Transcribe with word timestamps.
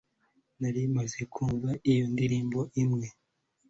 Nari 0.59 0.81
maze 0.95 1.19
kumva 1.33 1.69
iyo 1.91 2.05
ndirimbo 2.13 2.59
rimwe 2.73 3.07